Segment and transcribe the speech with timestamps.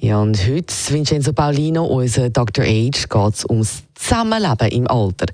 [0.00, 2.64] Ja, und heute, Vincenzo Paulino, unser Dr.
[2.64, 5.26] Age, geht es ums Zusammenleben im Alter.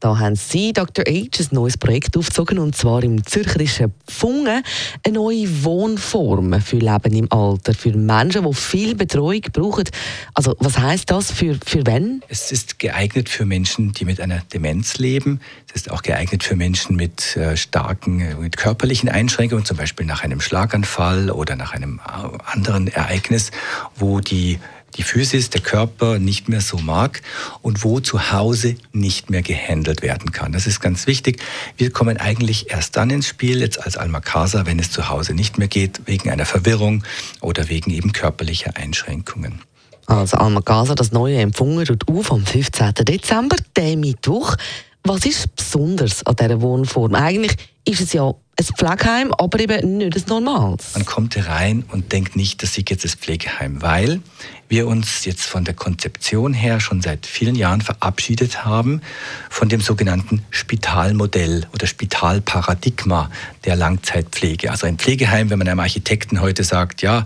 [0.00, 1.04] Da haben Sie, Dr.
[1.06, 4.62] Age, ein neues Projekt aufgezogen, und zwar im zürcherischen Pfungen,
[5.04, 9.84] eine neue Wohnform für Leben im Alter, für Menschen, die viel Betreuung brauchen.
[10.32, 12.22] Also, was heißt das für, für wen?
[12.28, 15.40] Es ist geeignet für Menschen, die mit einer Demenz leben.
[15.68, 20.06] Es ist auch geeignet für Menschen mit äh, starken äh, mit körperlichen Einschränkungen, zum Beispiel
[20.06, 23.50] nach einem Schlaganfall oder nach einem äh, anderen Ereignis,
[23.96, 24.58] wo die
[24.96, 27.22] die Physis, der Körper nicht mehr so mag
[27.62, 30.52] und wo zu Hause nicht mehr gehandelt werden kann.
[30.52, 31.42] Das ist ganz wichtig.
[31.76, 35.34] Wir kommen eigentlich erst dann ins Spiel, jetzt als Alma Casa, wenn es zu Hause
[35.34, 37.04] nicht mehr geht, wegen einer Verwirrung
[37.40, 39.60] oder wegen eben körperlicher Einschränkungen.
[40.06, 42.92] Also Alma Casa, das neue Empfungen tut auf am 15.
[42.94, 44.56] Dezember, der Mittwoch.
[45.02, 47.14] Was ist besonders an dieser Wohnform?
[47.14, 50.94] Eigentlich ist es ja ein Pflegeheim, aber eben nicht ein normales.
[50.94, 54.20] Man kommt rein und denkt nicht, das ist jetzt das Pflegeheim, weil
[54.68, 59.02] wir uns jetzt von der Konzeption her schon seit vielen Jahren verabschiedet haben
[59.50, 63.30] von dem sogenannten Spitalmodell oder Spitalparadigma
[63.64, 64.70] der Langzeitpflege.
[64.70, 67.24] Also ein Pflegeheim, wenn man einem Architekten heute sagt, ja,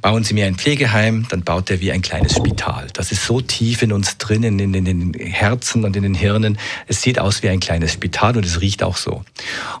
[0.00, 2.88] bauen Sie mir ein Pflegeheim, dann baut er wie ein kleines Spital.
[2.92, 6.58] Das ist so tief in uns drinnen, in, den Herzen und in den Hirnen.
[6.86, 9.24] Es sieht aus wie ein kleines Spital und es riecht auch so.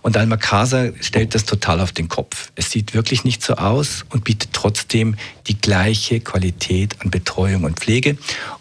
[0.02, 2.50] Und Alma Casa stellt das total auf den Kopf.
[2.54, 7.78] Es sieht wirklich nicht so aus und bietet trotzdem die gleiche Qualität an Betreuung und
[7.78, 8.16] Pflege.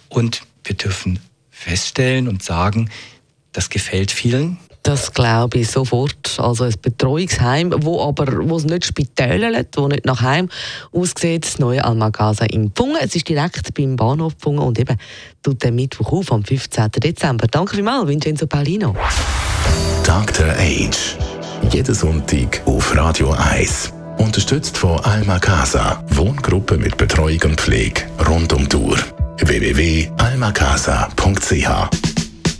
[0.09, 2.89] Und wir dürfen feststellen und sagen,
[3.53, 4.57] das gefällt vielen.
[4.85, 6.37] Das glaube ich sofort.
[6.37, 10.47] Also ein Betreuungsheim, wo aber wo es nicht spitälelt, wo nicht nach Heim
[10.91, 12.97] aussieht, das neue Almagasa in Pfungen.
[13.01, 14.95] Es ist direkt beim Bahnhof Pfungen und eben
[15.41, 16.91] tut der Mittwoch auf am 15.
[16.91, 17.47] Dezember.
[17.47, 18.95] Danke vielmals, Vincenzo Paulino.
[20.05, 20.51] Dr.
[20.51, 21.17] Age.
[21.71, 23.91] Jeden Sonntag auf Radio 1.
[24.19, 26.03] Unterstützt von Alma Casa.
[26.09, 28.99] Wohngruppe mit Betreuung und Pflege rund um die Uhr.
[29.39, 31.69] www.almacasa.ch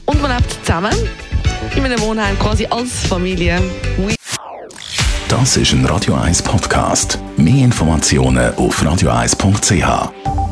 [0.08, 0.92] Und man lebt zusammen
[1.76, 3.62] in einem Wohnheim quasi als Familie.
[5.28, 7.20] Das ist ein Radio 1 Podcast.
[7.38, 10.45] Mehr Informationen auf radio1.ch.